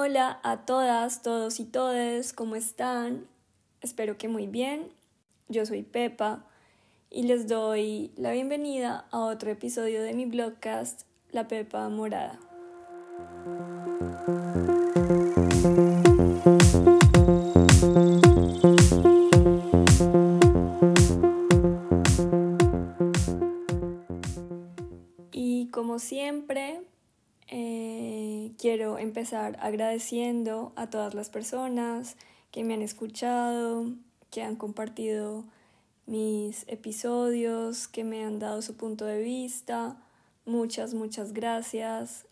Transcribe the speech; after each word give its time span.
Hola 0.00 0.38
a 0.44 0.58
todas, 0.58 1.22
todos 1.22 1.58
y 1.58 1.64
todes, 1.64 2.32
¿cómo 2.32 2.54
están? 2.54 3.26
Espero 3.80 4.16
que 4.16 4.28
muy 4.28 4.46
bien. 4.46 4.92
Yo 5.48 5.66
soy 5.66 5.82
Pepa 5.82 6.44
y 7.10 7.24
les 7.24 7.48
doy 7.48 8.12
la 8.16 8.30
bienvenida 8.30 9.06
a 9.10 9.18
otro 9.18 9.50
episodio 9.50 10.00
de 10.04 10.14
mi 10.14 10.24
blogcast 10.24 11.02
La 11.32 11.48
Pepa 11.48 11.88
Morada. 11.88 12.38
Quiero 28.68 28.98
empezar 28.98 29.56
agradeciendo 29.62 30.74
a 30.76 30.90
todas 30.90 31.14
las 31.14 31.30
personas 31.30 32.16
que 32.50 32.64
me 32.64 32.74
han 32.74 32.82
escuchado, 32.82 33.94
que 34.30 34.42
han 34.42 34.56
compartido 34.56 35.46
mis 36.04 36.68
episodios, 36.68 37.88
que 37.88 38.04
me 38.04 38.24
han 38.24 38.38
dado 38.38 38.60
su 38.60 38.76
punto 38.76 39.06
de 39.06 39.22
vista. 39.22 39.96
Muchas, 40.44 40.92
muchas 40.92 41.32
gracias. 41.32 42.26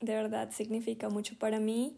De 0.00 0.12
verdad 0.12 0.50
significa 0.52 1.08
mucho 1.08 1.38
para 1.38 1.58
mí. 1.58 1.96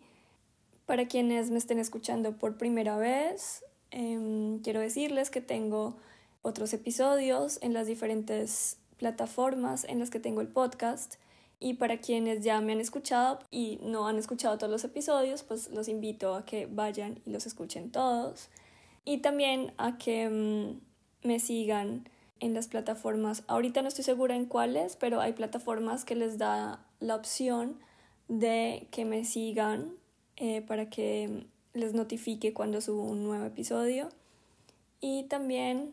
Para 0.86 1.08
quienes 1.08 1.50
me 1.50 1.58
estén 1.58 1.80
escuchando 1.80 2.38
por 2.38 2.58
primera 2.58 2.96
vez, 2.96 3.64
em, 3.90 4.60
quiero 4.60 4.78
decirles 4.78 5.30
que 5.30 5.40
tengo 5.40 5.96
otros 6.42 6.72
episodios 6.74 7.58
en 7.60 7.74
las 7.74 7.88
diferentes 7.88 8.76
plataformas 8.98 9.82
en 9.82 9.98
las 9.98 10.10
que 10.10 10.20
tengo 10.20 10.42
el 10.42 10.48
podcast. 10.48 11.16
Y 11.60 11.74
para 11.74 11.98
quienes 11.98 12.42
ya 12.42 12.60
me 12.62 12.72
han 12.72 12.80
escuchado 12.80 13.38
y 13.50 13.78
no 13.82 14.08
han 14.08 14.16
escuchado 14.16 14.56
todos 14.56 14.70
los 14.70 14.84
episodios, 14.84 15.42
pues 15.42 15.68
los 15.68 15.88
invito 15.88 16.34
a 16.34 16.46
que 16.46 16.66
vayan 16.66 17.20
y 17.26 17.30
los 17.30 17.46
escuchen 17.46 17.92
todos. 17.92 18.48
Y 19.04 19.18
también 19.18 19.72
a 19.76 19.98
que 19.98 20.28
mm, 20.28 21.28
me 21.28 21.38
sigan 21.38 22.08
en 22.40 22.54
las 22.54 22.68
plataformas. 22.68 23.44
Ahorita 23.46 23.82
no 23.82 23.88
estoy 23.88 24.04
segura 24.04 24.34
en 24.34 24.46
cuáles, 24.46 24.96
pero 24.96 25.20
hay 25.20 25.34
plataformas 25.34 26.04
que 26.04 26.16
les 26.16 26.38
da 26.38 26.84
la 26.98 27.14
opción 27.14 27.78
de 28.28 28.88
que 28.90 29.04
me 29.04 29.24
sigan 29.24 29.92
eh, 30.36 30.62
para 30.62 30.88
que 30.88 31.44
les 31.74 31.92
notifique 31.92 32.54
cuando 32.54 32.80
subo 32.80 33.02
un 33.02 33.24
nuevo 33.24 33.44
episodio. 33.44 34.08
Y 35.00 35.24
también 35.24 35.92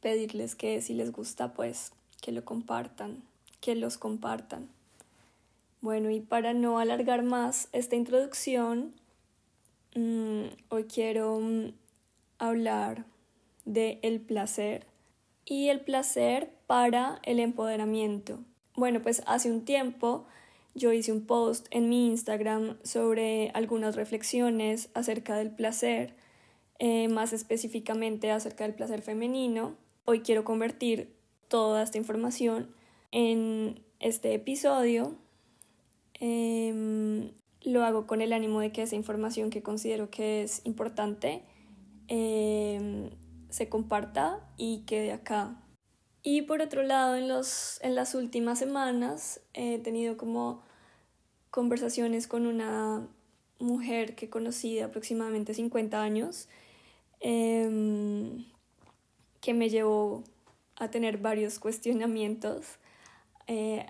pedirles 0.00 0.54
que 0.54 0.80
si 0.82 0.94
les 0.94 1.12
gusta, 1.12 1.52
pues 1.54 1.92
que 2.20 2.32
lo 2.32 2.44
compartan, 2.44 3.22
que 3.60 3.74
los 3.74 3.98
compartan. 3.98 4.68
Bueno, 5.80 6.10
y 6.10 6.20
para 6.20 6.52
no 6.52 6.78
alargar 6.78 7.22
más 7.22 7.68
esta 7.72 7.96
introducción, 7.96 8.92
mm, 9.94 10.44
hoy 10.68 10.84
quiero 10.84 11.38
mm, 11.40 11.72
hablar 12.38 13.04
de 13.64 13.98
el 14.02 14.20
placer 14.20 14.86
y 15.44 15.68
el 15.68 15.80
placer 15.80 16.50
para 16.66 17.20
el 17.22 17.40
empoderamiento. 17.40 18.40
Bueno, 18.76 19.00
pues 19.02 19.22
hace 19.26 19.50
un 19.50 19.64
tiempo 19.64 20.26
yo 20.74 20.92
hice 20.92 21.12
un 21.12 21.26
post 21.26 21.66
en 21.70 21.88
mi 21.88 22.08
Instagram 22.08 22.78
sobre 22.84 23.50
algunas 23.54 23.96
reflexiones 23.96 24.88
acerca 24.94 25.36
del 25.36 25.50
placer, 25.50 26.14
eh, 26.78 27.08
más 27.08 27.32
específicamente 27.32 28.30
acerca 28.30 28.64
del 28.64 28.74
placer 28.74 29.02
femenino. 29.02 29.74
Hoy 30.04 30.20
quiero 30.20 30.44
convertir 30.44 31.12
toda 31.48 31.82
esta 31.82 31.98
información 31.98 32.68
en 33.12 33.82
este 33.98 34.34
episodio. 34.34 35.16
Em, 36.14 37.32
lo 37.62 37.84
hago 37.84 38.06
con 38.06 38.20
el 38.20 38.32
ánimo 38.32 38.60
de 38.60 38.72
que 38.72 38.82
esa 38.82 38.96
información 38.96 39.50
que 39.50 39.62
considero 39.62 40.10
que 40.10 40.42
es 40.42 40.62
importante 40.64 41.42
em, 42.08 43.10
se 43.48 43.68
comparta 43.68 44.48
y 44.56 44.84
quede 44.86 45.12
acá. 45.12 45.62
Y 46.22 46.42
por 46.42 46.60
otro 46.60 46.82
lado, 46.82 47.16
en, 47.16 47.28
los, 47.28 47.78
en 47.82 47.94
las 47.94 48.14
últimas 48.14 48.58
semanas 48.58 49.40
he 49.54 49.78
tenido 49.78 50.16
como 50.16 50.62
conversaciones 51.50 52.26
con 52.26 52.46
una 52.46 53.08
mujer 53.58 54.14
que 54.14 54.30
conocí 54.30 54.74
de 54.74 54.84
aproximadamente 54.84 55.54
50 55.54 56.02
años, 56.02 56.48
em, 57.20 58.46
que 59.40 59.54
me 59.54 59.68
llevó 59.68 60.24
a 60.76 60.90
tener 60.90 61.18
varios 61.18 61.58
cuestionamientos, 61.60 62.78
eh, 63.50 63.84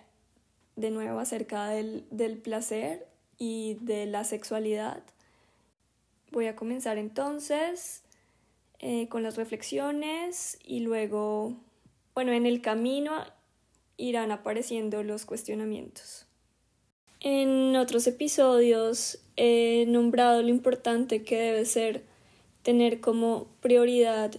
de 0.76 0.90
nuevo 0.90 1.18
acerca 1.18 1.68
del, 1.68 2.06
del 2.10 2.38
placer 2.38 3.06
y 3.36 3.76
de 3.82 4.06
la 4.06 4.24
sexualidad. 4.24 5.02
Voy 6.32 6.46
a 6.46 6.56
comenzar 6.56 6.96
entonces 6.96 8.02
eh, 8.78 9.06
con 9.08 9.22
las 9.22 9.36
reflexiones 9.36 10.58
y 10.64 10.80
luego, 10.80 11.58
bueno, 12.14 12.32
en 12.32 12.46
el 12.46 12.62
camino 12.62 13.12
irán 13.98 14.32
apareciendo 14.32 15.02
los 15.02 15.26
cuestionamientos. 15.26 16.24
En 17.20 17.76
otros 17.76 18.06
episodios 18.06 19.18
he 19.36 19.84
nombrado 19.88 20.40
lo 20.40 20.48
importante 20.48 21.22
que 21.22 21.36
debe 21.36 21.66
ser 21.66 22.06
tener 22.62 23.00
como 23.00 23.48
prioridad 23.60 24.32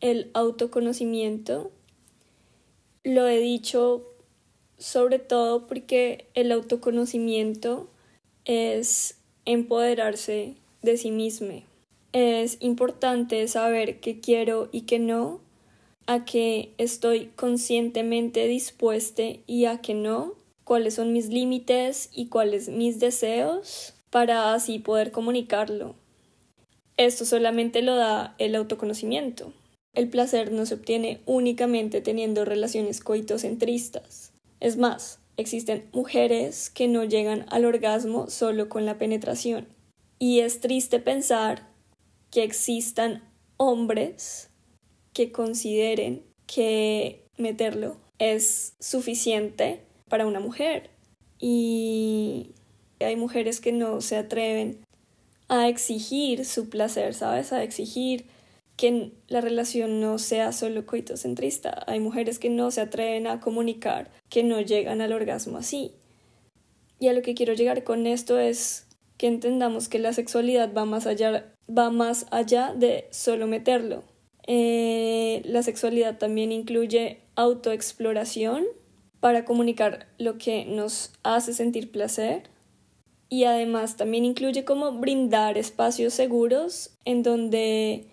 el 0.00 0.32
autoconocimiento. 0.34 1.70
Lo 3.04 3.28
he 3.28 3.38
dicho 3.38 4.17
sobre 4.78 5.18
todo 5.18 5.66
porque 5.66 6.26
el 6.34 6.52
autoconocimiento 6.52 7.88
es 8.44 9.18
empoderarse 9.44 10.54
de 10.82 10.96
sí 10.96 11.10
mismo 11.10 11.62
es 12.12 12.56
importante 12.60 13.46
saber 13.48 14.00
qué 14.00 14.20
quiero 14.20 14.68
y 14.72 14.82
qué 14.82 14.98
no, 14.98 15.40
a 16.06 16.24
qué 16.24 16.72
estoy 16.78 17.26
conscientemente 17.36 18.46
dispuesta 18.48 19.22
y 19.46 19.66
a 19.66 19.80
qué 19.80 19.94
no, 19.94 20.34
cuáles 20.64 20.94
son 20.94 21.12
mis 21.12 21.28
límites 21.28 22.10
y 22.12 22.26
cuáles 22.26 22.68
mis 22.68 22.98
deseos, 22.98 23.94
para 24.10 24.54
así 24.54 24.78
poder 24.78 25.12
comunicarlo. 25.12 25.94
Esto 26.96 27.24
solamente 27.24 27.82
lo 27.82 27.94
da 27.94 28.34
el 28.38 28.54
autoconocimiento. 28.54 29.52
El 29.94 30.08
placer 30.08 30.50
no 30.52 30.66
se 30.66 30.74
obtiene 30.74 31.20
únicamente 31.26 32.00
teniendo 32.00 32.44
relaciones 32.44 33.00
coitocentristas. 33.00 34.32
Es 34.60 34.76
más, 34.76 35.20
existen 35.36 35.88
mujeres 35.92 36.70
que 36.70 36.88
no 36.88 37.04
llegan 37.04 37.46
al 37.50 37.64
orgasmo 37.64 38.28
solo 38.28 38.68
con 38.68 38.84
la 38.84 38.98
penetración. 38.98 39.68
Y 40.18 40.40
es 40.40 40.60
triste 40.60 40.98
pensar 40.98 41.68
que 42.30 42.42
existan 42.42 43.22
hombres 43.56 44.50
que 45.12 45.32
consideren 45.32 46.24
que 46.46 47.24
meterlo 47.36 47.96
es 48.18 48.74
suficiente 48.80 49.82
para 50.08 50.26
una 50.26 50.40
mujer. 50.40 50.90
Y 51.38 52.50
hay 53.00 53.16
mujeres 53.16 53.60
que 53.60 53.72
no 53.72 54.00
se 54.00 54.16
atreven 54.16 54.80
a 55.48 55.68
exigir 55.68 56.44
su 56.44 56.68
placer, 56.68 57.14
¿sabes? 57.14 57.52
A 57.52 57.62
exigir 57.62 58.26
que 58.78 59.10
la 59.26 59.40
relación 59.40 60.00
no 60.00 60.18
sea 60.18 60.52
solo 60.52 60.86
coitocentrista. 60.86 61.82
Hay 61.88 61.98
mujeres 61.98 62.38
que 62.38 62.48
no 62.48 62.70
se 62.70 62.80
atreven 62.80 63.26
a 63.26 63.40
comunicar 63.40 64.12
que 64.30 64.44
no 64.44 64.60
llegan 64.60 65.00
al 65.00 65.12
orgasmo 65.12 65.58
así. 65.58 65.96
Y 67.00 67.08
a 67.08 67.12
lo 67.12 67.20
que 67.22 67.34
quiero 67.34 67.54
llegar 67.54 67.82
con 67.82 68.06
esto 68.06 68.38
es 68.38 68.86
que 69.16 69.26
entendamos 69.26 69.88
que 69.88 69.98
la 69.98 70.12
sexualidad 70.12 70.72
va 70.72 70.84
más 70.84 71.08
allá, 71.08 71.52
va 71.68 71.90
más 71.90 72.26
allá 72.30 72.72
de 72.72 73.08
solo 73.10 73.48
meterlo. 73.48 74.04
Eh, 74.46 75.42
la 75.44 75.64
sexualidad 75.64 76.16
también 76.16 76.52
incluye 76.52 77.18
autoexploración 77.34 78.64
para 79.18 79.44
comunicar 79.44 80.06
lo 80.18 80.38
que 80.38 80.66
nos 80.66 81.12
hace 81.24 81.52
sentir 81.52 81.90
placer 81.90 82.44
y 83.28 83.42
además 83.42 83.96
también 83.96 84.24
incluye 84.24 84.64
como 84.64 84.92
brindar 84.92 85.58
espacios 85.58 86.14
seguros 86.14 86.96
en 87.04 87.24
donde 87.24 88.06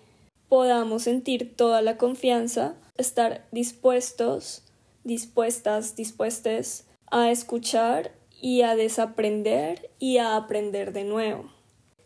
podamos 0.48 1.02
sentir 1.02 1.56
toda 1.56 1.82
la 1.82 1.96
confianza, 1.96 2.74
estar 2.96 3.46
dispuestos, 3.52 4.62
dispuestas, 5.04 5.96
dispuestes 5.96 6.86
a 7.10 7.30
escuchar 7.30 8.12
y 8.40 8.62
a 8.62 8.76
desaprender 8.76 9.90
y 9.98 10.18
a 10.18 10.36
aprender 10.36 10.92
de 10.92 11.04
nuevo. 11.04 11.50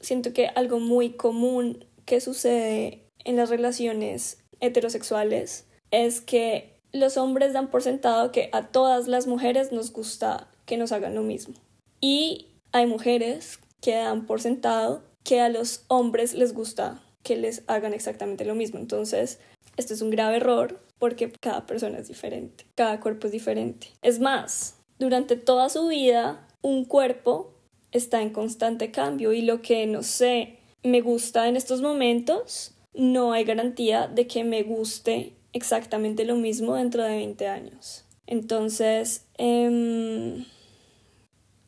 Siento 0.00 0.32
que 0.32 0.46
algo 0.48 0.81
muy 0.81 1.10
común 1.10 1.84
que 2.04 2.20
sucede 2.20 3.04
en 3.25 3.37
las 3.37 3.50
relaciones 3.50 4.38
heterosexuales 4.60 5.66
es 5.90 6.20
que 6.20 6.81
los 6.92 7.16
hombres 7.16 7.52
dan 7.52 7.70
por 7.70 7.82
sentado 7.82 8.32
que 8.32 8.48
a 8.52 8.69
todas 8.69 9.08
las 9.08 9.26
mujeres 9.26 9.72
nos 9.72 9.92
gusta 9.92 10.48
que 10.66 10.76
nos 10.76 10.92
hagan 10.92 11.14
lo 11.14 11.22
mismo. 11.22 11.54
Y 12.00 12.48
hay 12.72 12.87
mujeres 12.87 13.60
que 13.81 13.94
dan 13.94 14.26
por 14.26 14.40
sentado 14.40 15.02
que 15.25 15.40
a 15.40 15.48
los 15.48 15.84
hombres 15.88 16.34
les 16.34 16.54
gusta 16.54 17.02
que 17.22 17.37
les 17.37 17.62
hagan 17.67 17.94
exactamente 17.94 18.44
lo 18.44 18.55
mismo. 18.55 18.78
Entonces, 18.78 19.38
esto 19.76 19.94
es 19.94 20.02
un 20.02 20.11
grave 20.11 20.37
error 20.37 20.81
porque 20.99 21.31
cada 21.31 21.67
persona 21.67 21.99
es 21.99 22.08
diferente, 22.08 22.67
cada 22.75 23.00
cuerpo 23.00 23.26
es 23.26 23.32
diferente. 23.32 23.88
Es 24.02 24.20
más, 24.20 24.76
durante 24.99 25.37
toda 25.37 25.69
su 25.69 25.88
vida, 25.88 26.46
un 26.62 26.84
cuerpo 26.84 27.55
está 27.93 28.22
en 28.22 28.31
constante 28.31 28.90
cambio 28.90 29.32
y 29.32 29.43
lo 29.43 29.62
que 29.62 29.87
no 29.87 30.02
sé 30.02 30.58
me 30.82 31.00
gusta 31.00 31.49
en 31.49 31.56
estos 31.56 31.82
momentos, 31.82 32.75
no 32.94 33.32
hay 33.32 33.44
garantía 33.44 34.08
de 34.08 34.26
que 34.26 34.44
me 34.44 34.62
guste 34.62 35.34
exactamente 35.52 36.25
lo 36.25 36.37
mismo 36.37 36.75
dentro 36.75 37.02
de 37.02 37.16
20 37.16 37.46
años. 37.49 38.05
Entonces, 38.26 39.26
em, 39.38 40.44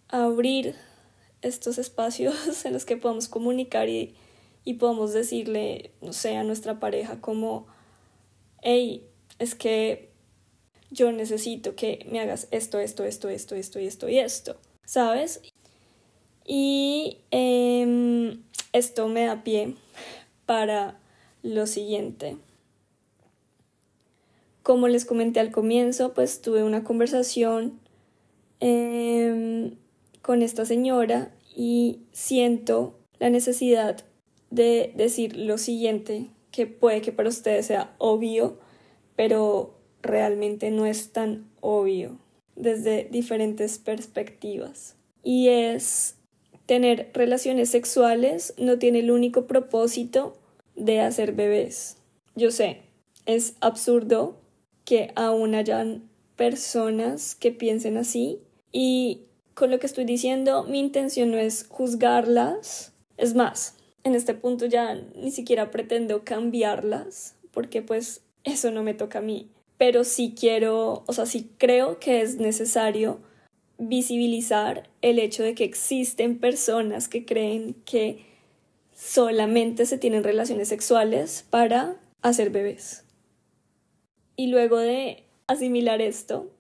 abrir 0.09 0.75
estos 1.43 1.79
espacios 1.79 2.35
en 2.65 2.73
los 2.73 2.85
que 2.85 2.97
podamos 2.97 3.29
comunicar 3.29 3.89
y, 3.89 4.15
y 4.65 4.75
podamos 4.75 5.13
decirle, 5.13 5.91
no 6.01 6.13
sé, 6.13 6.37
a 6.37 6.45
nuestra 6.45 6.79
pareja 6.79 7.21
como, 7.21 7.67
hey, 8.63 9.07
es 9.39 9.55
que 9.55 10.11
yo 10.91 11.11
necesito 11.11 11.75
que 11.75 12.07
me 12.11 12.21
hagas 12.21 12.49
esto, 12.51 12.79
esto, 12.79 13.05
esto, 13.05 13.29
esto, 13.29 13.55
esto 13.55 13.81
y 13.81 13.87
esto 13.87 14.09
y 14.09 14.19
esto, 14.19 14.57
¿sabes? 14.85 15.41
Y 16.45 17.19
em, 17.31 18.43
esto 18.73 19.09
me 19.09 19.25
da 19.25 19.43
pie 19.43 19.75
para 20.47 20.99
lo 21.43 21.67
siguiente. 21.67 22.37
Como 24.63 24.87
les 24.87 25.05
comenté 25.05 25.41
al 25.41 25.51
comienzo, 25.51 26.15
pues 26.15 26.41
tuve 26.41 26.63
una 26.63 26.85
conversación 26.85 27.81
em, 28.61 29.77
con 30.21 30.43
esta 30.43 30.65
señora 30.65 31.33
y 31.57 32.01
siento 32.13 32.99
la 33.19 33.31
necesidad 33.31 34.05
de 34.53 34.93
decir 34.95 35.37
lo 35.37 35.57
siguiente, 35.59 36.29
que 36.51 36.67
puede 36.67 37.01
que 37.01 37.11
para 37.11 37.31
ustedes 37.31 37.67
sea 37.67 37.95
obvio, 37.99 38.59
pero 39.17 39.75
realmente 40.03 40.71
no 40.71 40.85
es 40.85 41.11
tan 41.13 41.51
obvio 41.61 42.19
desde 42.55 43.09
diferentes 43.11 43.79
perspectivas. 43.79 44.95
Y 45.25 45.49
es 45.49 46.17
tener 46.67 47.11
relaciones 47.15 47.71
sexuales 47.71 48.55
no 48.59 48.79
tiene 48.79 49.01
el 49.01 49.11
único 49.11 49.47
propósito 49.47 50.35
de 50.77 51.01
hacer 51.01 51.33
bebés. 51.33 51.97
Yo 52.35 52.51
sé, 52.51 52.83
es 53.25 53.55
absurdo 53.61 54.37
que 54.85 55.13
aún 55.17 55.55
hayan 55.55 56.11
personas 56.37 57.35
que 57.35 57.53
piensen 57.53 57.97
así 57.97 58.41
y 58.71 59.23
con 59.55 59.71
lo 59.71 59.79
que 59.79 59.87
estoy 59.87 60.05
diciendo 60.05 60.65
mi 60.65 60.79
intención 60.79 61.31
no 61.31 61.39
es 61.39 61.67
juzgarlas. 61.69 62.93
Es 63.17 63.35
más, 63.35 63.77
en 64.05 64.15
este 64.15 64.35
punto 64.35 64.67
ya 64.67 64.95
ni 65.17 65.31
siquiera 65.31 65.71
pretendo 65.71 66.25
cambiarlas 66.25 67.37
porque 67.53 67.83
pues 67.83 68.23
eso 68.45 68.71
no 68.71 68.83
me 68.83 68.95
toca 68.95 69.19
a 69.21 69.23
mí. 69.23 69.49
Pero 69.79 70.05
sí 70.05 70.35
quiero, 70.39 71.05
o 71.07 71.13
sea, 71.13 71.27
sí 71.27 71.51
creo 71.59 71.99
que 71.99 72.23
es 72.23 72.37
necesario 72.37 73.21
visibilizar 73.79 74.89
el 75.01 75.19
hecho 75.19 75.43
de 75.43 75.55
que 75.55 75.65
existen 75.65 76.39
personas 76.39 77.09
que 77.09 77.25
creen 77.25 77.75
que 77.85 78.25
solamente 78.95 79.87
se 79.87 79.99
tienen 79.99 80.23
relaciones 80.23 80.69
sexuales 80.69 81.45
para 81.51 81.97
hacer 82.21 82.51
bebés. 82.51 83.05
Y 84.37 84.49
luego 84.49 84.79
de 84.79 85.25
asimilar 85.47 86.01
esto, 86.01 86.51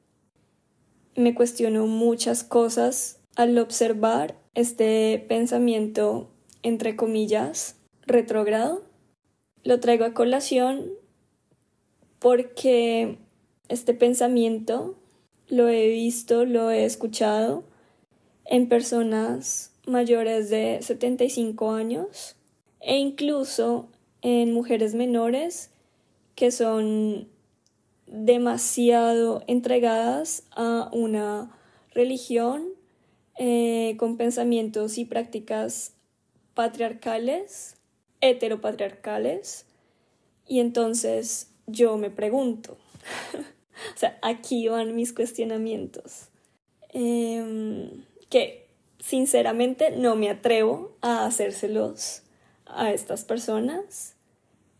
me 1.14 1.34
cuestiono 1.34 1.86
muchas 1.86 2.42
cosas 2.42 3.20
al 3.36 3.56
observar 3.58 4.36
este 4.54 5.24
pensamiento, 5.28 6.31
entre 6.62 6.96
comillas, 6.96 7.76
retrógrado. 8.06 8.82
Lo 9.64 9.80
traigo 9.80 10.04
a 10.04 10.14
colación 10.14 10.90
porque 12.18 13.18
este 13.68 13.94
pensamiento 13.94 14.96
lo 15.48 15.68
he 15.68 15.88
visto, 15.88 16.44
lo 16.44 16.70
he 16.70 16.84
escuchado 16.84 17.64
en 18.44 18.68
personas 18.68 19.72
mayores 19.86 20.50
de 20.50 20.78
75 20.80 21.72
años 21.72 22.36
e 22.80 22.98
incluso 22.98 23.88
en 24.20 24.52
mujeres 24.52 24.94
menores 24.94 25.70
que 26.34 26.50
son 26.50 27.28
demasiado 28.06 29.42
entregadas 29.46 30.44
a 30.50 30.90
una 30.92 31.50
religión 31.94 32.68
eh, 33.38 33.96
con 33.98 34.16
pensamientos 34.16 34.98
y 34.98 35.04
prácticas 35.04 35.94
patriarcales, 36.54 37.76
heteropatriarcales, 38.20 39.66
y 40.46 40.60
entonces 40.60 41.50
yo 41.66 41.96
me 41.96 42.10
pregunto, 42.10 42.76
o 43.94 43.98
sea, 43.98 44.18
aquí 44.22 44.68
van 44.68 44.94
mis 44.94 45.12
cuestionamientos, 45.12 46.28
em, 46.90 48.04
que 48.28 48.68
sinceramente 48.98 49.90
no 49.90 50.14
me 50.16 50.30
atrevo 50.30 50.96
a 51.00 51.26
hacérselos 51.26 52.22
a 52.66 52.92
estas 52.92 53.24
personas, 53.24 54.14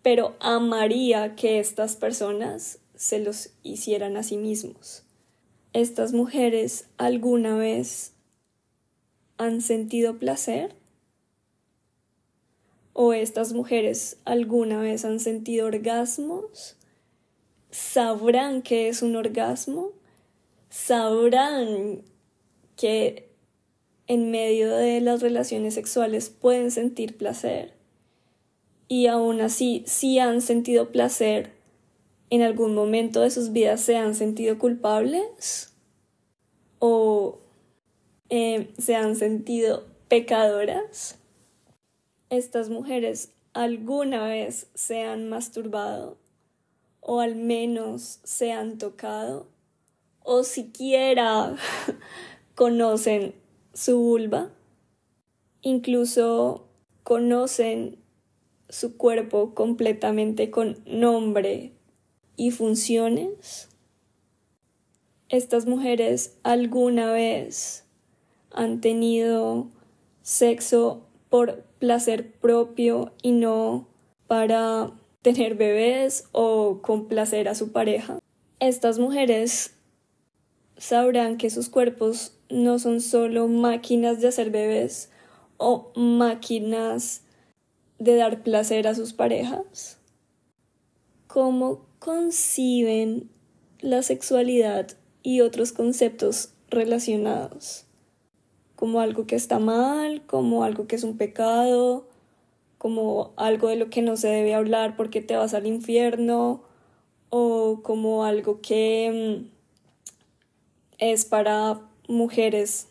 pero 0.03 0.37
amaría 0.41 1.35
que 1.37 1.59
estas 1.59 1.97
personas 1.97 2.79
se 2.95 3.19
los 3.19 3.51
hicieran 3.63 4.17
a 4.17 4.23
sí 4.23 4.37
mismos. 4.37 5.05
¿Estas 5.73 6.13
mujeres 6.13 6.89
alguna 6.99 7.57
vez 7.57 8.13
han 9.39 9.61
sentido 9.61 10.19
placer? 10.19 10.75
¿O 13.05 13.13
estas 13.13 13.53
mujeres 13.53 14.19
alguna 14.25 14.81
vez 14.81 15.05
han 15.05 15.19
sentido 15.19 15.67
orgasmos? 15.67 16.77
¿Sabrán 17.73 18.63
qué 18.63 18.87
es 18.87 19.03
un 19.03 19.17
orgasmo? 19.17 19.91
¿Sabrán 20.71 22.03
que 22.77 23.29
en 24.07 24.31
medio 24.31 24.71
de 24.77 25.01
las 25.01 25.21
relaciones 25.21 25.75
sexuales 25.75 26.31
pueden 26.31 26.71
sentir 26.71 27.17
placer? 27.17 27.75
Y 28.87 29.09
aún 29.09 29.41
así, 29.41 29.83
si 29.85 30.21
han 30.21 30.41
sentido 30.41 30.93
placer, 30.93 31.51
en 32.31 32.43
algún 32.43 32.73
momento 32.73 33.23
de 33.23 33.31
sus 33.31 33.51
vidas 33.51 33.81
se 33.81 33.97
han 33.97 34.15
sentido 34.15 34.59
culpables 34.59 35.75
o 36.79 37.41
eh, 38.29 38.73
se 38.79 38.95
han 38.95 39.17
sentido 39.17 39.89
pecadoras. 40.07 41.19
Estas 42.33 42.71
mujeres 42.71 43.31
alguna 43.53 44.27
vez 44.27 44.67
se 44.75 45.03
han 45.03 45.29
masturbado 45.29 46.17
o 47.03 47.21
al 47.21 47.37
menos 47.37 48.21
se 48.25 48.53
han 48.53 48.79
tocado 48.79 49.49
o 50.23 50.43
siquiera 50.43 51.55
conocen 52.55 53.35
su 53.75 53.99
vulva, 53.99 54.49
incluso 55.61 56.65
conocen 57.03 57.99
su 58.71 58.97
cuerpo 58.97 59.53
completamente 59.53 60.51
con 60.51 60.79
nombre, 60.87 61.73
y 62.39 62.51
funciones? 62.51 63.69
¿Estas 65.29 65.67
mujeres 65.67 66.39
alguna 66.45 67.13
vez 67.13 67.85
han 68.53 68.81
tenido 68.81 69.67
sexo 70.23 71.03
por 71.33 71.63
placer 71.79 72.31
propio 72.31 73.15
y 73.23 73.33
no 73.33 73.89
para 74.27 74.93
tener 75.23 75.55
bebés 75.55 76.29
o 76.33 76.81
complacer 76.83 77.49
a 77.49 77.55
su 77.55 77.73
pareja? 77.73 78.19
Estas 78.61 78.99
mujeres 78.99 79.73
sabrán 80.77 81.39
que 81.39 81.49
sus 81.49 81.71
cuerpos 81.71 82.37
no 82.51 82.79
son 82.79 83.01
solo 83.01 83.49
máquinas 83.49 84.21
de 84.21 84.29
hacer 84.29 84.51
bebés 84.51 85.09
o 85.57 85.91
máquinas 85.97 87.23
de 87.99 88.17
dar 88.17 88.43
placer 88.43 88.87
a 88.87 88.95
sus 88.95 89.15
parejas. 89.15 89.97
¿Cómo 91.29 91.87
conciben 91.99 93.31
la 93.81 94.03
sexualidad 94.03 94.99
y 95.23 95.41
otros 95.41 95.73
conceptos 95.73 96.53
relacionados, 96.69 97.87
como 98.83 98.99
algo 98.99 99.29
que 99.29 99.37
está 99.37 99.61
mal, 99.61 100.27
como 100.27 100.65
algo 100.65 100.89
que 100.89 100.97
es 100.97 101.05
un 101.05 101.17
pecado, 101.17 102.09
como 102.79 103.33
algo 103.37 103.69
de 103.69 103.77
lo 103.77 103.91
que 103.91 104.03
no 104.03 104.17
se 104.17 104.27
debe 104.27 104.55
hablar 104.55 104.97
porque 104.97 105.21
te 105.21 105.37
vas 105.37 105.55
al 105.55 105.69
infierno, 105.69 106.65
o 107.31 107.79
como 107.85 108.25
algo 108.25 108.61
que 108.61 109.47
mm, 109.47 109.51
es 110.99 111.25
para 111.25 111.81
mujeres, 112.09 112.89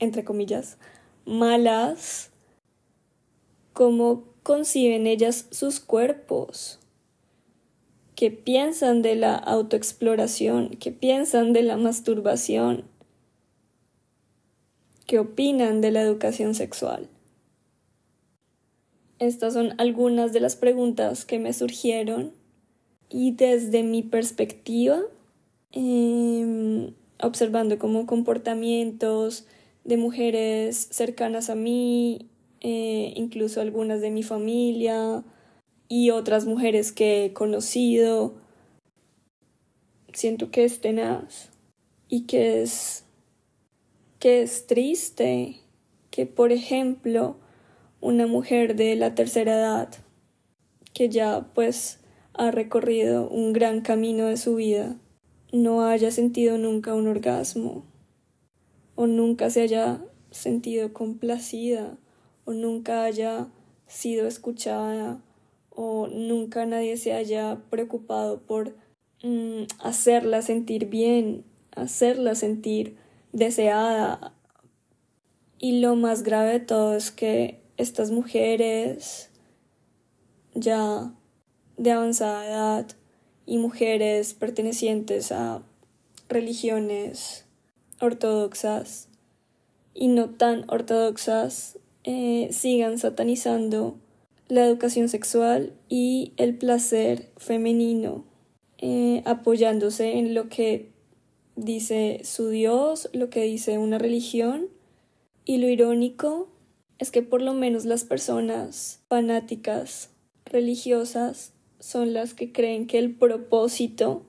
entre 0.00 0.24
comillas, 0.24 0.76
malas, 1.24 2.32
cómo 3.72 4.24
conciben 4.42 5.06
ellas 5.06 5.46
sus 5.52 5.78
cuerpos 5.78 6.80
¿Qué 8.16 8.32
piensan 8.32 9.02
de 9.02 9.14
la 9.14 9.36
autoexploración? 9.36 10.70
¿Qué 10.80 10.90
piensan 10.90 11.52
de 11.52 11.62
la 11.62 11.76
masturbación? 11.76 12.89
¿Qué 15.10 15.18
opinan 15.18 15.80
de 15.80 15.90
la 15.90 16.02
educación 16.02 16.54
sexual? 16.54 17.08
Estas 19.18 19.54
son 19.54 19.72
algunas 19.78 20.32
de 20.32 20.38
las 20.38 20.54
preguntas 20.54 21.24
que 21.24 21.40
me 21.40 21.52
surgieron 21.52 22.32
y 23.08 23.32
desde 23.32 23.82
mi 23.82 24.04
perspectiva, 24.04 25.00
em, 25.72 26.94
observando 27.20 27.76
como 27.80 28.06
comportamientos 28.06 29.48
de 29.82 29.96
mujeres 29.96 30.86
cercanas 30.92 31.50
a 31.50 31.56
mí, 31.56 32.30
eh, 32.60 33.12
incluso 33.16 33.60
algunas 33.60 34.00
de 34.00 34.12
mi 34.12 34.22
familia 34.22 35.24
y 35.88 36.10
otras 36.10 36.46
mujeres 36.46 36.92
que 36.92 37.24
he 37.24 37.32
conocido. 37.32 38.36
Siento 40.12 40.52
que 40.52 40.62
es 40.62 40.80
tenaz 40.80 41.50
y 42.08 42.26
que 42.26 42.62
es 42.62 43.06
que 44.20 44.42
es 44.42 44.66
triste 44.66 45.56
que, 46.10 46.26
por 46.26 46.52
ejemplo, 46.52 47.38
una 48.00 48.26
mujer 48.26 48.76
de 48.76 48.94
la 48.94 49.14
tercera 49.14 49.54
edad, 49.54 49.88
que 50.92 51.08
ya 51.08 51.50
pues 51.54 52.00
ha 52.34 52.50
recorrido 52.50 53.28
un 53.28 53.54
gran 53.54 53.80
camino 53.80 54.26
de 54.26 54.36
su 54.36 54.56
vida, 54.56 54.96
no 55.52 55.86
haya 55.86 56.10
sentido 56.10 56.58
nunca 56.58 56.94
un 56.94 57.08
orgasmo, 57.08 57.86
o 58.94 59.06
nunca 59.06 59.48
se 59.48 59.62
haya 59.62 60.04
sentido 60.30 60.92
complacida, 60.92 61.96
o 62.44 62.52
nunca 62.52 63.04
haya 63.04 63.48
sido 63.86 64.26
escuchada, 64.26 65.22
o 65.70 66.08
nunca 66.08 66.66
nadie 66.66 66.98
se 66.98 67.14
haya 67.14 67.62
preocupado 67.70 68.42
por 68.42 68.76
mm, 69.22 69.62
hacerla 69.78 70.42
sentir 70.42 70.90
bien, 70.90 71.44
hacerla 71.74 72.34
sentir 72.34 72.96
deseada. 73.32 74.34
Y 75.58 75.80
lo 75.80 75.96
más 75.96 76.22
grave 76.22 76.52
de 76.52 76.60
todo 76.60 76.96
es 76.96 77.10
que 77.10 77.62
estas 77.76 78.10
mujeres 78.10 79.30
ya 80.54 81.12
de 81.76 81.92
avanzada 81.92 82.46
edad 82.46 82.86
y 83.46 83.58
mujeres 83.58 84.34
pertenecientes 84.34 85.32
a 85.32 85.62
religiones 86.28 87.46
ortodoxas 88.00 89.08
y 89.94 90.08
no 90.08 90.30
tan 90.30 90.64
ortodoxas 90.68 91.78
eh, 92.04 92.48
sigan 92.52 92.98
satanizando 92.98 93.98
la 94.48 94.64
educación 94.64 95.08
sexual 95.08 95.72
y 95.88 96.32
el 96.36 96.56
placer 96.56 97.30
femenino, 97.36 98.24
eh, 98.78 99.22
apoyándose 99.24 100.18
en 100.18 100.34
lo 100.34 100.48
que 100.48 100.90
dice 101.56 102.20
su 102.24 102.48
Dios, 102.48 103.08
lo 103.12 103.30
que 103.30 103.42
dice 103.42 103.78
una 103.78 103.98
religión, 103.98 104.68
y 105.44 105.58
lo 105.58 105.68
irónico 105.68 106.48
es 106.98 107.10
que 107.10 107.22
por 107.22 107.42
lo 107.42 107.54
menos 107.54 107.84
las 107.84 108.04
personas 108.04 109.00
fanáticas 109.08 110.10
religiosas 110.44 111.54
son 111.78 112.12
las 112.12 112.34
que 112.34 112.52
creen 112.52 112.86
que 112.86 112.98
el 112.98 113.14
propósito 113.14 114.22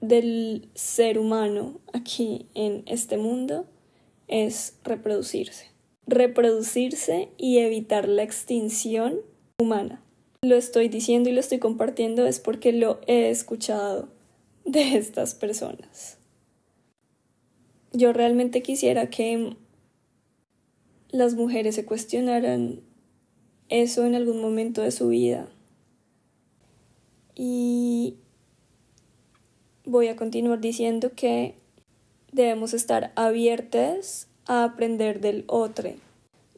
del 0.00 0.68
ser 0.74 1.18
humano 1.18 1.80
aquí 1.92 2.46
en 2.54 2.82
este 2.86 3.16
mundo 3.16 3.66
es 4.28 4.78
reproducirse. 4.84 5.66
Reproducirse 6.06 7.30
y 7.36 7.58
evitar 7.58 8.08
la 8.08 8.22
extinción 8.22 9.20
humana. 9.58 10.02
Lo 10.42 10.56
estoy 10.56 10.88
diciendo 10.88 11.30
y 11.30 11.32
lo 11.32 11.40
estoy 11.40 11.58
compartiendo 11.58 12.26
es 12.26 12.38
porque 12.38 12.72
lo 12.72 13.00
he 13.06 13.30
escuchado 13.30 14.08
de 14.64 14.96
estas 14.96 15.34
personas 15.34 16.13
yo 17.94 18.12
realmente 18.12 18.60
quisiera 18.60 19.08
que 19.08 19.56
las 21.10 21.34
mujeres 21.34 21.76
se 21.76 21.84
cuestionaran 21.84 22.80
eso 23.68 24.04
en 24.04 24.16
algún 24.16 24.42
momento 24.42 24.82
de 24.82 24.90
su 24.90 25.08
vida. 25.08 25.48
Y 27.36 28.16
voy 29.84 30.08
a 30.08 30.16
continuar 30.16 30.60
diciendo 30.60 31.12
que 31.14 31.54
debemos 32.32 32.74
estar 32.74 33.12
abiertas 33.14 34.26
a 34.46 34.64
aprender 34.64 35.20
del 35.20 35.44
otro. 35.46 35.90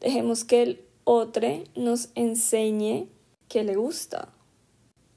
Dejemos 0.01 0.43
que 0.43 0.63
el 0.63 0.81
otro 1.03 1.47
nos 1.75 2.09
enseñe 2.15 3.09
qué 3.47 3.63
le 3.63 3.75
gusta. 3.75 4.33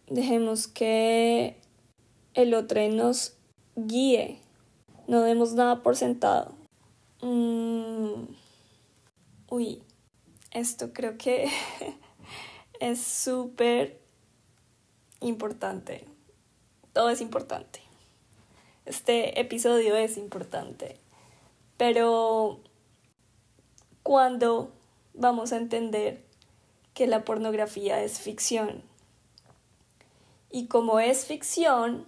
Dejemos 0.07 0.69
que 0.69 1.57
el 2.35 2.53
otro 2.53 2.87
nos 2.91 3.37
guíe 3.75 4.39
no 5.11 5.23
demos 5.23 5.55
nada 5.55 5.83
por 5.83 5.97
sentado. 5.97 6.55
Mm, 7.21 8.27
uy, 9.49 9.83
esto 10.53 10.93
creo 10.93 11.19
que 11.19 11.51
es 12.81 13.03
súper 13.03 14.01
importante. 15.19 16.07
Todo 16.93 17.11
es 17.11 17.21
importante. 17.21 17.81
Este 18.85 19.41
episodio 19.41 19.97
es 19.97 20.17
importante. 20.17 20.97
Pero 21.77 22.61
cuando 24.05 24.71
vamos 25.15 25.53
a 25.53 25.57
entender 25.57 26.25
que 26.95 27.09
la 27.09 27.25
pornografía 27.25 28.01
es 28.01 28.21
ficción? 28.21 28.85
Y 30.53 30.69
como 30.69 31.01
es 31.01 31.27
ficción, 31.27 32.07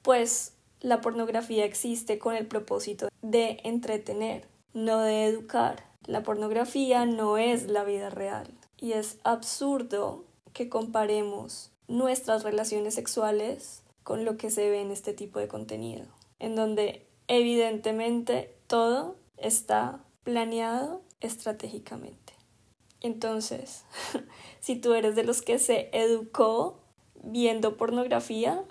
pues 0.00 0.54
la 0.80 1.00
pornografía 1.00 1.64
existe 1.64 2.18
con 2.18 2.34
el 2.34 2.46
propósito 2.46 3.08
de 3.22 3.60
entretener, 3.64 4.46
no 4.74 5.00
de 5.00 5.24
educar. 5.24 5.84
La 6.06 6.22
pornografía 6.22 7.04
no 7.04 7.36
es 7.36 7.66
la 7.66 7.84
vida 7.84 8.10
real 8.10 8.48
y 8.76 8.92
es 8.92 9.18
absurdo 9.24 10.24
que 10.52 10.68
comparemos 10.68 11.72
nuestras 11.88 12.44
relaciones 12.44 12.94
sexuales 12.94 13.82
con 14.04 14.24
lo 14.24 14.36
que 14.36 14.50
se 14.50 14.70
ve 14.70 14.80
en 14.80 14.90
este 14.90 15.12
tipo 15.12 15.38
de 15.38 15.48
contenido, 15.48 16.06
en 16.38 16.54
donde 16.54 17.06
evidentemente 17.26 18.54
todo 18.66 19.16
está 19.36 20.04
planeado 20.22 21.02
estratégicamente. 21.20 22.32
Entonces, 23.00 23.84
si 24.60 24.76
tú 24.76 24.94
eres 24.94 25.16
de 25.16 25.24
los 25.24 25.42
que 25.42 25.58
se 25.58 25.90
educó 25.92 26.78
viendo 27.22 27.76
pornografía, 27.76 28.64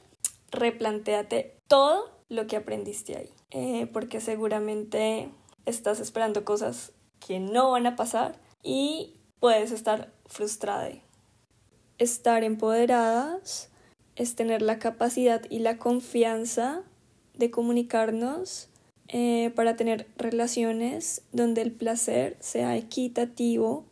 replantéate 0.51 1.56
todo 1.67 2.09
lo 2.29 2.47
que 2.47 2.57
aprendiste 2.57 3.15
ahí, 3.17 3.29
eh, 3.51 3.87
porque 3.91 4.19
seguramente 4.21 5.29
estás 5.65 5.99
esperando 5.99 6.45
cosas 6.45 6.91
que 7.25 7.39
no 7.39 7.71
van 7.71 7.87
a 7.87 7.95
pasar 7.95 8.39
y 8.63 9.15
puedes 9.39 9.71
estar 9.71 10.11
frustrada. 10.25 10.89
Estar 11.97 12.43
empoderadas 12.43 13.69
es 14.15 14.35
tener 14.35 14.61
la 14.61 14.79
capacidad 14.79 15.41
y 15.49 15.59
la 15.59 15.77
confianza 15.77 16.83
de 17.33 17.51
comunicarnos 17.51 18.69
eh, 19.09 19.51
para 19.55 19.75
tener 19.75 20.07
relaciones 20.17 21.21
donde 21.31 21.61
el 21.61 21.71
placer 21.71 22.35
sea 22.39 22.75
equitativo. 22.75 23.85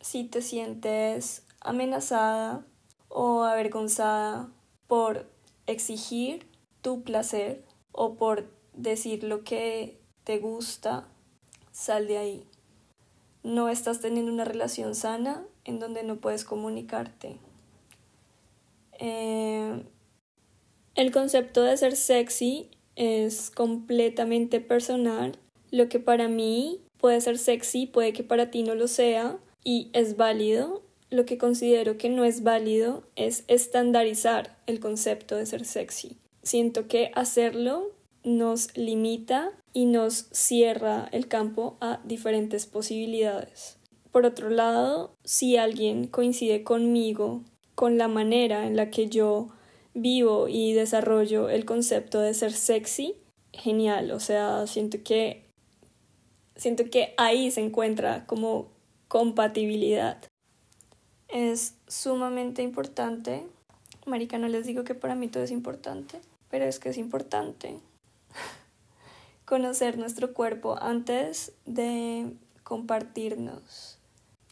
Si 0.00 0.24
te 0.24 0.40
sientes 0.40 1.44
amenazada 1.60 2.64
o 3.08 3.42
avergonzada 3.42 4.48
por 4.86 5.28
exigir 5.66 6.49
tu 6.82 7.02
placer 7.02 7.64
o 7.92 8.14
por 8.14 8.46
decir 8.74 9.24
lo 9.24 9.44
que 9.44 9.98
te 10.24 10.38
gusta, 10.38 11.06
sal 11.72 12.06
de 12.06 12.18
ahí. 12.18 12.44
No 13.42 13.68
estás 13.68 14.00
teniendo 14.00 14.32
una 14.32 14.44
relación 14.44 14.94
sana 14.94 15.44
en 15.64 15.78
donde 15.78 16.02
no 16.02 16.16
puedes 16.16 16.44
comunicarte. 16.44 17.38
Eh, 18.98 19.82
el 20.94 21.10
concepto 21.12 21.62
de 21.62 21.76
ser 21.76 21.96
sexy 21.96 22.70
es 22.96 23.50
completamente 23.50 24.60
personal. 24.60 25.38
Lo 25.70 25.88
que 25.88 26.00
para 26.00 26.28
mí 26.28 26.80
puede 26.98 27.20
ser 27.20 27.38
sexy 27.38 27.86
puede 27.86 28.12
que 28.12 28.24
para 28.24 28.50
ti 28.50 28.62
no 28.62 28.74
lo 28.74 28.88
sea 28.88 29.38
y 29.64 29.88
es 29.92 30.16
válido. 30.16 30.82
Lo 31.08 31.24
que 31.24 31.38
considero 31.38 31.96
que 31.96 32.08
no 32.08 32.24
es 32.24 32.42
válido 32.42 33.04
es 33.16 33.44
estandarizar 33.48 34.58
el 34.66 34.80
concepto 34.80 35.36
de 35.36 35.46
ser 35.46 35.64
sexy. 35.64 36.18
Siento 36.42 36.88
que 36.88 37.10
hacerlo 37.14 37.92
nos 38.24 38.76
limita 38.76 39.52
y 39.72 39.86
nos 39.86 40.28
cierra 40.32 41.08
el 41.12 41.28
campo 41.28 41.76
a 41.80 42.00
diferentes 42.04 42.66
posibilidades. 42.66 43.78
Por 44.10 44.26
otro 44.26 44.50
lado, 44.50 45.14
si 45.24 45.56
alguien 45.56 46.06
coincide 46.06 46.64
conmigo 46.64 47.42
con 47.74 47.96
la 47.98 48.08
manera 48.08 48.66
en 48.66 48.76
la 48.76 48.90
que 48.90 49.08
yo 49.08 49.48
vivo 49.94 50.48
y 50.48 50.72
desarrollo 50.72 51.48
el 51.48 51.64
concepto 51.64 52.20
de 52.20 52.34
ser 52.34 52.52
sexy, 52.52 53.16
genial, 53.52 54.10
o 54.10 54.20
sea, 54.20 54.66
siento 54.66 54.98
que 55.02 55.50
siento 56.56 56.84
que 56.90 57.14
ahí 57.16 57.50
se 57.50 57.60
encuentra 57.60 58.26
como 58.26 58.68
compatibilidad. 59.08 60.22
Es 61.28 61.76
sumamente 61.86 62.62
importante. 62.62 63.46
Marica, 64.10 64.38
no 64.38 64.48
les 64.48 64.66
digo 64.66 64.84
que 64.84 64.94
para 64.94 65.14
mí 65.14 65.28
todo 65.28 65.44
es 65.44 65.52
importante, 65.52 66.20
pero 66.50 66.64
es 66.64 66.78
que 66.78 66.90
es 66.90 66.98
importante 66.98 67.78
conocer 69.46 69.96
nuestro 69.96 70.34
cuerpo 70.34 70.76
antes 70.80 71.52
de 71.64 72.34
compartirnos. 72.64 73.98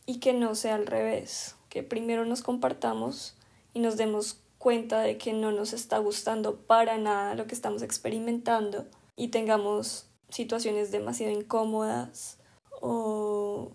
Y 0.06 0.20
que 0.20 0.32
no 0.32 0.54
sea 0.54 0.76
al 0.76 0.86
revés, 0.86 1.56
que 1.68 1.82
primero 1.82 2.24
nos 2.24 2.40
compartamos 2.40 3.36
y 3.74 3.80
nos 3.80 3.98
demos 3.98 4.40
cuenta 4.56 5.00
de 5.00 5.18
que 5.18 5.34
no 5.34 5.52
nos 5.52 5.74
está 5.74 5.98
gustando 5.98 6.56
para 6.56 6.96
nada 6.96 7.34
lo 7.34 7.46
que 7.46 7.54
estamos 7.54 7.82
experimentando 7.82 8.86
y 9.16 9.28
tengamos 9.28 10.06
situaciones 10.30 10.90
demasiado 10.90 11.32
incómodas 11.32 12.38
o 12.80 13.72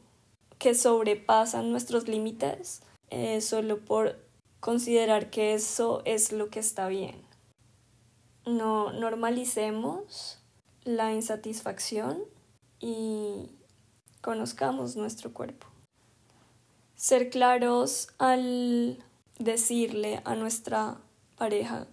que 0.57 0.73
sobrepasan 0.73 1.71
nuestros 1.71 2.07
límites 2.07 2.81
eh, 3.09 3.41
solo 3.41 3.79
por 3.79 4.17
considerar 4.63 5.29
que 5.29 5.53
eso 5.53 6.01
es 6.05 6.31
lo 6.31 6.49
que 6.49 6.61
está 6.61 6.87
bien. 6.87 7.21
No 8.45 8.93
normalicemos 8.93 10.39
la 10.85 11.11
insatisfacción 11.11 12.23
y 12.79 13.51
conozcamos 14.21 14.95
nuestro 14.95 15.33
cuerpo. 15.33 15.67
Ser 16.95 17.29
claros 17.29 18.07
al 18.19 19.03
decirle 19.37 20.21
a 20.23 20.35
nuestra 20.35 20.97
pareja 21.35 21.87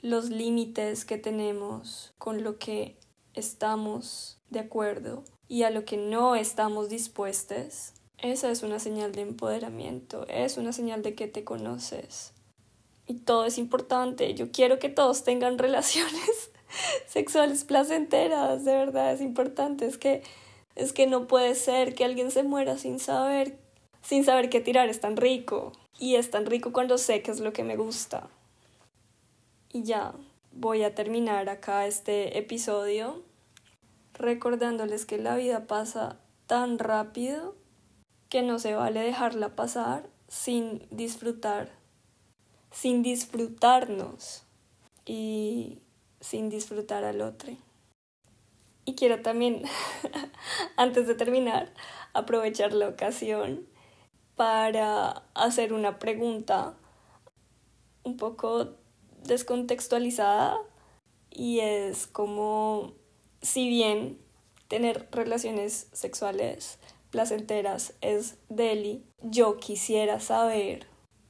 los 0.00 0.30
límites 0.30 1.04
que 1.04 1.18
tenemos 1.18 2.14
con 2.18 2.44
lo 2.44 2.56
que 2.56 3.00
estamos 3.34 4.38
de 4.48 4.60
acuerdo 4.60 5.24
y 5.48 5.64
a 5.64 5.70
lo 5.70 5.84
que 5.84 5.96
no 5.96 6.36
estamos 6.36 6.88
dispuestos, 6.88 7.94
esa 8.22 8.50
es 8.50 8.62
una 8.62 8.78
señal 8.78 9.12
de 9.12 9.22
empoderamiento, 9.22 10.26
es 10.28 10.56
una 10.56 10.72
señal 10.72 11.02
de 11.02 11.14
que 11.14 11.26
te 11.26 11.44
conoces. 11.44 12.32
Y 13.06 13.14
todo 13.14 13.44
es 13.44 13.58
importante. 13.58 14.32
Yo 14.34 14.52
quiero 14.52 14.78
que 14.78 14.88
todos 14.88 15.24
tengan 15.24 15.58
relaciones 15.58 16.50
sexuales 17.06 17.64
placenteras, 17.64 18.64
de 18.64 18.74
verdad 18.74 19.12
es 19.12 19.20
importante. 19.20 19.86
Es 19.86 19.98
que 19.98 20.22
es 20.74 20.94
que 20.94 21.06
no 21.06 21.26
puede 21.26 21.54
ser 21.54 21.94
que 21.94 22.04
alguien 22.04 22.30
se 22.30 22.44
muera 22.44 22.78
sin 22.78 22.98
saber 22.98 23.58
sin 24.02 24.24
saber 24.24 24.50
qué 24.50 24.60
tirar 24.60 24.88
es 24.88 25.00
tan 25.00 25.16
rico. 25.16 25.72
Y 25.98 26.16
es 26.16 26.30
tan 26.30 26.46
rico 26.46 26.72
cuando 26.72 26.98
sé 26.98 27.22
qué 27.22 27.30
es 27.30 27.40
lo 27.40 27.52
que 27.52 27.62
me 27.62 27.76
gusta. 27.76 28.28
Y 29.72 29.84
ya, 29.84 30.14
voy 30.52 30.82
a 30.82 30.94
terminar 30.94 31.48
acá 31.48 31.86
este 31.86 32.38
episodio 32.38 33.22
recordándoles 34.14 35.06
que 35.06 35.18
la 35.18 35.36
vida 35.36 35.66
pasa 35.66 36.18
tan 36.46 36.78
rápido 36.78 37.54
que 38.32 38.40
no 38.40 38.58
se 38.58 38.74
vale 38.74 39.00
dejarla 39.00 39.54
pasar 39.54 40.08
sin 40.26 40.88
disfrutar, 40.90 41.68
sin 42.70 43.02
disfrutarnos 43.02 44.44
y 45.04 45.80
sin 46.18 46.48
disfrutar 46.48 47.04
al 47.04 47.20
otro. 47.20 47.54
Y 48.86 48.94
quiero 48.94 49.20
también, 49.20 49.64
antes 50.78 51.06
de 51.06 51.14
terminar, 51.14 51.74
aprovechar 52.14 52.72
la 52.72 52.88
ocasión 52.88 53.66
para 54.34 55.24
hacer 55.34 55.74
una 55.74 55.98
pregunta 55.98 56.74
un 58.02 58.16
poco 58.16 58.76
descontextualizada 59.24 60.56
y 61.28 61.60
es 61.60 62.06
como 62.06 62.94
si 63.42 63.68
bien 63.68 64.18
tener 64.68 65.06
relaciones 65.12 65.88
sexuales 65.92 66.78
placenteras 67.12 67.94
es 68.00 68.38
deli, 68.48 69.04
yo 69.22 69.58
quisiera 69.58 70.18
saber 70.18 70.86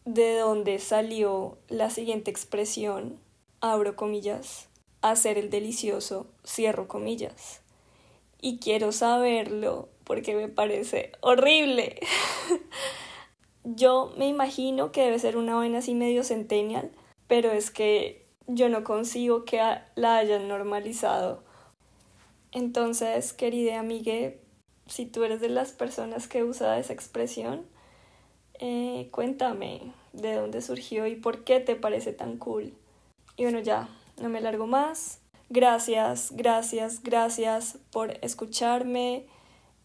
de 0.07 0.39
dónde 0.39 0.79
salió 0.79 1.59
la 1.69 1.91
siguiente 1.91 2.31
expresión, 2.31 3.19
abro 3.61 3.97
comillas, 3.97 4.69
hacer 5.03 5.37
el 5.37 5.51
delicioso, 5.51 6.27
cierro 6.47 6.89
comillas. 6.89 7.61
Y 8.41 8.59
quiero 8.59 8.93
saberlo 8.93 9.89
porque 10.05 10.35
me 10.35 10.49
parece 10.49 11.13
horrible. 11.21 12.01
yo 13.65 14.13
me 14.17 14.29
imagino 14.29 14.93
que 14.93 15.03
debe 15.03 15.19
ser 15.19 15.37
una 15.37 15.57
vaina 15.57 15.79
así 15.79 15.95
medio 15.95 16.25
centennial, 16.25 16.91
pero 17.27 17.51
es 17.51 17.71
que 17.71 18.25
yo 18.47 18.69
no 18.69 18.85
consigo 18.85 19.45
que 19.45 19.61
la 19.95 20.17
hayan 20.17 20.49
normalizado. 20.49 21.43
Entonces, 22.53 23.33
querida 23.33 23.81
amiga, 23.81 24.33
si 24.87 25.07
tú 25.07 25.25
eres 25.25 25.41
de 25.41 25.49
las 25.49 25.73
personas 25.73 26.29
que 26.29 26.45
usa 26.45 26.79
esa 26.79 26.93
expresión, 26.93 27.65
eh, 28.59 29.09
cuéntame 29.11 29.93
de 30.13 30.35
dónde 30.35 30.63
surgió 30.63 31.07
y 31.07 31.17
por 31.17 31.45
qué 31.45 31.61
te 31.61 31.77
parece 31.77 32.13
tan 32.13 32.37
cool. 32.37 32.75
Y 33.37 33.45
bueno, 33.45 33.61
ya, 33.61 33.89
no 34.21 34.29
me 34.29 34.41
largo 34.41 34.67
más. 34.67 35.21
Gracias, 35.49 36.31
gracias, 36.33 37.03
gracias 37.03 37.79
por 37.91 38.13
escucharme. 38.23 39.27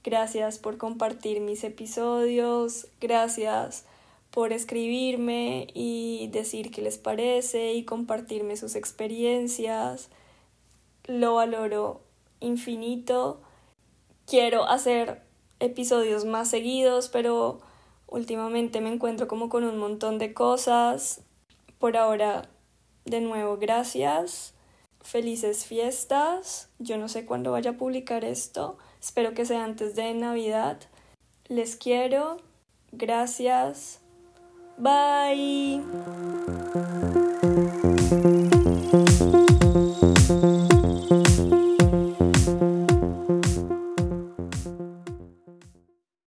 Gracias 0.03 0.59
por 0.59 0.77
compartir 0.77 1.41
mis 1.41 1.63
episodios. 1.63 2.87
Gracias 3.01 3.85
por 4.31 4.53
escribirme 4.53 5.67
y 5.73 6.29
decir 6.31 6.71
qué 6.71 6.81
les 6.81 6.97
parece 6.97 7.73
y 7.73 7.83
compartirme 7.83 8.55
sus 8.55 8.75
experiencias. 8.75 10.09
Lo 11.07 11.35
valoro 11.35 12.01
infinito. 12.39 13.41
Quiero 14.27 14.67
hacer 14.67 15.21
episodios 15.61 16.25
más 16.25 16.49
seguidos, 16.49 17.07
pero 17.07 17.61
últimamente 18.07 18.81
me 18.81 18.91
encuentro 18.91 19.29
como 19.29 19.47
con 19.47 19.63
un 19.63 19.77
montón 19.77 20.19
de 20.19 20.33
cosas. 20.33 21.21
Por 21.79 21.95
ahora, 21.95 22.49
de 23.05 23.21
nuevo, 23.21 23.55
gracias. 23.55 24.53
Felices 24.99 25.65
fiestas. 25.65 26.67
Yo 26.77 26.97
no 26.97 27.07
sé 27.07 27.25
cuándo 27.25 27.53
vaya 27.53 27.71
a 27.71 27.77
publicar 27.77 28.25
esto. 28.25 28.77
Espero 28.99 29.33
que 29.33 29.45
sea 29.45 29.63
antes 29.63 29.95
de 29.95 30.13
Navidad. 30.13 30.77
Les 31.47 31.77
quiero. 31.77 32.41
Gracias. 32.91 34.01
Bye. 34.77 35.81